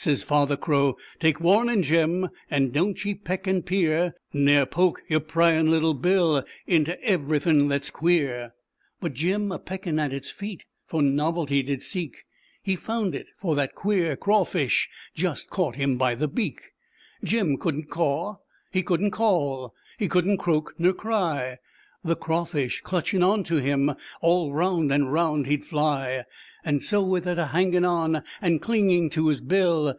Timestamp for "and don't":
2.48-3.04